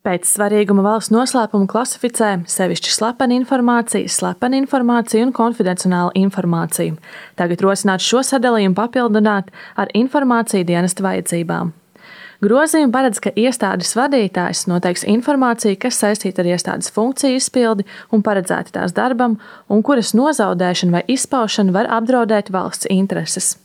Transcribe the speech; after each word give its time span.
Pēc 0.00 0.24
svarīguma 0.24 0.80
valsts 0.80 1.12
noslēpuma 1.12 1.66
klasificē 1.68 2.30
sevišķi 2.48 2.92
slepenu 2.94 3.36
informāciju, 3.36 4.08
slepenu 4.08 4.56
informāciju 4.62 5.26
un 5.26 5.34
konfidencionālu 5.36 6.14
informāciju. 6.16 6.94
Tagad 7.36 7.60
rosināts 7.66 8.08
šo 8.08 8.22
sadalījumu 8.24 8.78
papildināt 8.78 9.52
ar 9.76 9.92
informāciju 9.92 10.64
dienesta 10.72 11.04
vajadzībām. 11.04 11.74
Grozījumi 12.40 12.94
paredz, 12.94 13.20
ka 13.20 13.34
iestādes 13.36 13.92
vadītājs 13.98 14.64
noteiks 14.72 15.04
informāciju, 15.04 15.76
kas 15.82 16.00
saistīta 16.00 16.40
ar 16.40 16.48
iestādes 16.54 16.88
funkciju 16.96 17.36
izpildi 17.36 17.84
un 18.08 18.24
paredzēta 18.24 18.78
tās 18.78 18.96
darbam, 18.96 19.36
un 19.68 19.84
kuras 19.84 20.14
nozaudēšana 20.16 20.96
vai 20.96 21.08
izpaušana 21.12 21.76
var 21.76 21.92
apdraudēt 22.00 22.48
valsts 22.56 22.88
intereses. 22.88 23.58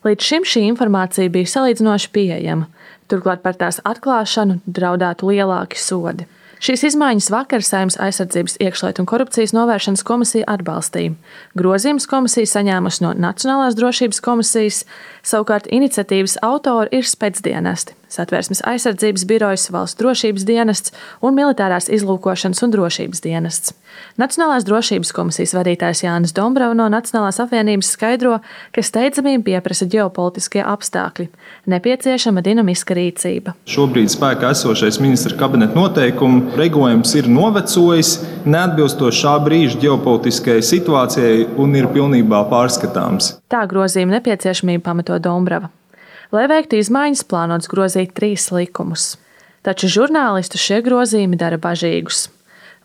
Līdz 0.00 0.24
šim 0.24 0.44
šī 0.48 0.64
informācija 0.70 1.28
bija 1.28 1.48
salīdzinoši 1.52 2.08
pieejama. 2.14 2.70
Turklāt 3.10 3.42
par 3.44 3.58
tās 3.60 3.82
atklāšanu 3.84 4.62
draudētu 4.64 5.28
lielāki 5.28 5.76
sodi. 5.76 6.24
Šīs 6.60 6.86
izmaiņas 6.90 7.30
vakar 7.32 7.64
Saimnes 7.64 7.96
aizsardzības 8.00 8.58
iekšlietu 8.60 9.00
un 9.00 9.08
korupcijas 9.08 9.54
novēršanas 9.56 10.04
komisija 10.04 10.48
atbalstīja. 10.54 11.14
Grozījums 11.56 12.08
komisija 12.08 12.48
saņēmusi 12.48 13.04
no 13.04 13.14
Nacionālās 13.16 13.76
drošības 13.76 14.20
komisijas, 14.24 14.82
savukārt 15.24 15.68
iniciatīvas 15.72 16.36
autori 16.44 17.00
ir 17.00 17.08
spēcdienesti. 17.08 17.99
Satvērsmes 18.10 18.64
aizsardzības 18.66 19.22
birojas, 19.30 19.68
valsts 19.70 19.98
drošības 20.00 20.46
dienests 20.48 20.94
un 21.22 21.36
militārās 21.36 21.86
izlūkošanas 21.94 22.64
un 22.66 22.74
drošības 22.74 23.22
dienests. 23.22 23.74
Nacionālās 24.18 24.66
drošības 24.66 25.12
komisijas 25.14 25.54
vadītājs 25.54 26.02
Jānis 26.04 26.34
Dombrava 26.34 26.74
no 26.74 26.88
Nacionālās 26.90 27.38
apvienības 27.42 27.92
skaidro, 27.94 28.38
ka 28.74 28.84
steidzamību 28.84 29.46
pieprasa 29.46 29.86
ģeopolitiskie 29.90 30.62
apstākļi, 30.66 31.28
nepieciešama 31.70 32.42
dinamiska 32.42 32.98
rīcība. 32.98 33.54
Šobrīd 33.70 34.10
spēkā 34.10 34.52
esošais 34.56 35.00
ministra 35.02 35.38
kabineta 35.38 35.78
noteikumu 35.78 36.56
regulējums 36.58 37.14
ir 37.20 37.30
novecojis, 37.30 38.16
neatbilstoši 38.44 39.22
šā 39.24 39.36
brīža 39.46 39.82
ģeopolitiskajai 39.86 40.66
situācijai 40.66 41.44
un 41.60 41.78
ir 41.78 41.90
pilnībā 41.94 42.46
pārskatāms. 42.50 43.36
Tā 43.50 43.66
grozījuma 43.70 44.18
nepieciešamība 44.18 44.90
pamato 44.90 45.18
Dombrava. 45.22 45.70
Lai 46.30 46.44
veiktu 46.46 46.78
izmaiņas, 46.78 47.24
plānots 47.26 47.66
grozīt 47.70 48.12
trīs 48.14 48.44
likumus. 48.54 49.16
Taču 49.66 49.88
žurnālistu 49.90 50.60
šie 50.62 50.78
grozījumi 50.86 51.38
dara 51.40 51.58
bažīgus. 51.58 52.28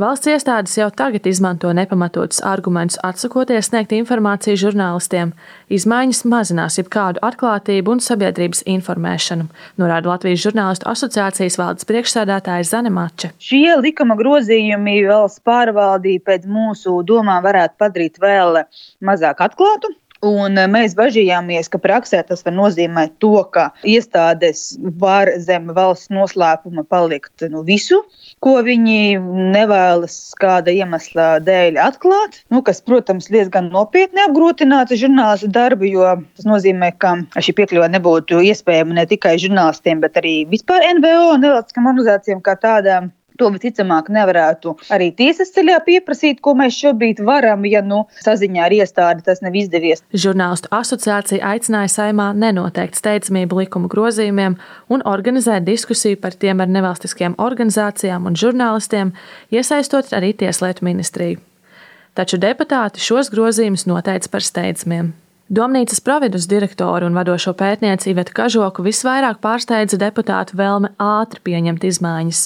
Valsts 0.00 0.26
iestādes 0.26 0.72
jau 0.74 0.88
tagad 0.90 1.28
izmanto 1.30 1.68
nepamatotus 1.76 2.40
argumentus, 2.42 2.96
atsakoties 3.04 3.68
sniegt 3.68 3.92
informāciju 3.94 4.58
žurnālistiem. 4.62 5.30
Izmaiņas 5.70 6.22
mazinās 6.32 6.80
jebkādu 6.80 7.20
atklātību 7.22 7.92
un 7.94 8.00
sabiedrības 8.02 8.64
informēšanu, 8.74 9.46
norāda 9.78 10.10
Latvijas 10.10 10.42
žurnālistu 10.48 10.88
asociācijas 10.90 11.60
valdes 11.60 11.86
priekšsēdētāja 11.86 12.66
Zane 12.66 12.90
Mača. 12.96 13.30
Šie 13.38 13.76
likuma 13.84 14.16
grozījumi 14.18 14.96
valsts 15.06 15.44
pārvaldību 15.46 16.24
pēc 16.26 16.48
mūsu 16.48 16.96
domām 17.06 17.44
varētu 17.44 17.78
padarīt 17.84 18.18
vēl 18.24 18.64
mazāk 19.04 19.44
atklātu. 19.46 19.92
Un 20.24 20.56
eh, 20.58 20.68
mēs 20.70 20.94
bažījāmies, 20.96 21.68
ka 21.72 21.80
praksē 21.82 22.22
tas 22.28 22.44
var 22.46 22.54
nozīmēt 22.56 23.16
to, 23.22 23.36
ka 23.54 23.68
iestādes 23.88 24.74
var 25.00 25.30
zem 25.42 25.68
valsts 25.76 26.12
noslēpuma 26.14 26.86
palikt 26.88 27.44
nu, 27.52 27.64
visu, 27.66 28.00
ko 28.44 28.56
viņi 28.64 29.18
nevēlas 29.54 30.16
kāda 30.40 30.72
iemesla 30.72 31.28
dēļ 31.44 31.80
atklāt. 31.84 32.40
Nu, 32.52 32.62
kas, 32.64 32.80
protams, 32.84 33.28
diezgan 33.32 33.68
nopietni 33.74 34.24
apgrūtinātu 34.24 34.98
žurnālistu 35.00 35.50
darbu, 35.52 35.88
jo 35.90 36.14
tas 36.36 36.48
nozīmē, 36.48 36.94
ka 37.02 37.16
šī 37.36 37.56
piekļuve 37.60 37.90
nebūtu 37.96 38.40
iespējama 38.52 39.00
ne 39.00 39.08
tikai 39.10 39.36
žurnālistiem, 39.42 40.00
bet 40.04 40.16
arī 40.20 40.36
vispār 40.50 40.88
NVO 40.98 41.34
un 41.34 41.44
nevalstiskām 41.44 41.92
organizācijām 41.92 42.40
kā 42.44 42.56
tādām. 42.60 43.12
To 43.40 43.48
visticamāk 43.50 44.12
nevarētu 44.14 44.76
arī 44.94 45.08
tiesas 45.18 45.50
ceļā 45.56 45.80
pieprasīt, 45.82 46.38
ko 46.44 46.52
mēs 46.54 46.76
šobrīd 46.78 47.18
varam, 47.26 47.64
ja 47.66 47.80
nu 47.82 48.04
saziņā 48.22 48.60
ar 48.62 48.74
iestādi 48.76 49.24
tas 49.26 49.42
nav 49.42 49.56
izdevies. 49.58 50.04
Žurnālistu 50.14 50.70
asociācija 50.70 51.42
aicināja 51.54 51.90
saimā 51.96 52.28
nenoteikt 52.38 53.00
steidzamību 53.00 53.58
likuma 53.64 53.90
grozījumiem 53.90 54.54
un 54.86 55.02
organizēt 55.10 55.66
diskusiju 55.66 56.20
par 56.22 56.36
tiem 56.38 56.62
ar 56.62 56.70
nevalstiskajām 56.70 57.34
organizācijām 57.42 58.30
un 58.30 58.38
žurnālistiem, 58.38 59.10
iesaistot 59.50 60.14
arī 60.14 60.30
Tieslietu 60.38 60.86
ministriju. 60.86 61.42
Taču 62.14 62.38
deputāti 62.38 63.02
šos 63.02 63.32
grozījumus 63.34 63.88
noteica 63.90 64.30
par 64.30 64.46
steidzamiem. 64.46 65.10
Domnīcas 65.50 65.98
providus 66.00 66.46
direktoru 66.48 67.10
un 67.10 67.18
vadošo 67.18 67.52
pētnieci 67.58 68.12
Ivetu 68.14 68.32
Kažoku 68.38 68.86
visvairāk 68.86 69.42
pārsteidza 69.42 69.98
deputātu 70.00 70.56
vēlme 70.56 70.94
ātri 71.02 71.42
pieņemt 71.50 71.84
izmaiņas. 71.90 72.44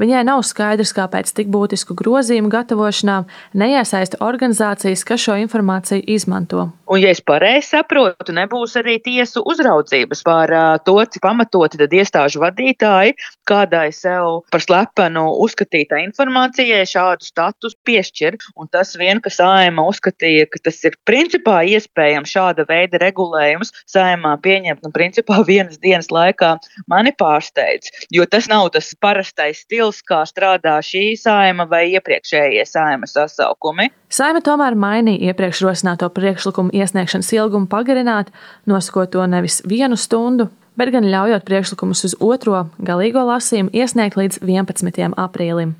Viņai 0.00 0.22
nav 0.28 0.42
skaidrs, 0.46 0.94
kāpēc 0.96 1.32
tik 1.36 1.50
būtisku 1.52 1.96
grozījumu 1.98 2.50
gatavošanā 2.52 3.22
neiesaista 3.58 4.20
organizācijas, 4.24 5.04
kas 5.04 5.24
šo 5.26 5.36
informāciju 5.42 6.04
izmanto. 6.14 6.70
Un, 6.92 7.00
ja 7.00 7.12
es 7.12 7.22
pareizi 7.24 7.70
saprotu, 7.72 8.34
nebūs 8.36 8.74
arī 8.80 8.98
tiesu 9.00 9.40
uzraudzības 9.48 10.20
par 10.26 10.52
to, 10.84 10.98
cik 11.08 11.22
pamatoti 11.24 11.80
tad 11.80 11.94
iestāžu 11.96 12.42
vadītāji 12.42 13.14
kādai 13.48 13.88
sev 13.96 14.42
par 14.52 14.62
slepenu 14.62 15.24
uzskatītā 15.44 16.02
informācijai 16.06 16.84
šādu 16.88 17.26
statusu 17.26 17.78
piešķir. 17.88 18.38
Un 18.60 18.68
tas 18.72 18.94
vien, 19.00 19.20
ka 19.24 19.32
saima 19.32 19.86
uzskatīja, 19.88 20.48
ka 20.52 20.62
tas 20.68 20.78
ir 20.84 20.96
principā 21.08 21.62
iespējams 21.74 22.32
šāda 22.36 22.66
veida 22.68 23.00
regulējums 23.02 23.72
saimā 23.90 24.36
pieņemt, 24.44 24.84
nu, 24.84 24.92
principā 24.94 25.40
vienas 25.48 25.80
dienas 25.82 26.12
laikā 26.12 26.54
mani 26.92 27.14
pārsteidz, 27.18 27.90
jo 28.12 28.26
tas 28.28 28.48
nav 28.52 28.68
tas 28.76 28.92
parastais 29.00 29.64
stils 29.64 29.81
stils, 29.82 30.02
kā 30.06 30.22
strādā 30.26 30.78
šī 30.82 31.16
saima 31.18 31.66
vai 31.66 31.90
iepriekšējie 31.96 32.64
saima 32.66 33.06
sasaukumi. 33.06 33.90
Saima 34.12 34.40
tomēr 34.40 34.76
mainīja 34.76 35.32
iepriekš 35.32 35.62
rosināto 35.66 36.08
priekšlikumu 36.10 36.70
iesniegšanas 36.72 37.32
ilgumu 37.32 37.66
pagarināt, 37.66 38.30
nosakot 38.66 39.10
to 39.10 39.24
nevis 39.26 39.62
vienu 39.66 39.96
stundu, 39.96 40.48
bet 40.76 40.92
gan 40.92 41.04
ļaujot 41.04 41.44
priekšlikumus 41.44 42.04
uz 42.04 42.14
otro 42.20 42.68
galīgo 42.78 43.24
lasījumu 43.26 43.72
iesniegt 43.72 44.16
līdz 44.16 44.42
11. 44.42 45.14
aprīlim. 45.16 45.74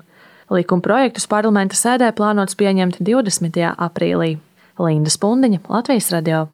Likuma 0.51 0.83
projektus 0.83 1.27
parlamenta 1.27 1.75
sēdē 1.75 2.11
plānots 2.13 2.57
pieņemt 2.59 2.99
20. 2.99 3.61
aprīlī. 3.77 4.37
Linda 4.79 5.09
Spundiņa, 5.13 5.63
Latvijas 5.69 6.11
radio. 6.11 6.47